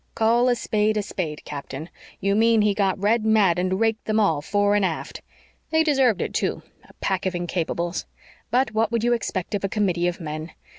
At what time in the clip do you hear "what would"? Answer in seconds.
8.73-9.03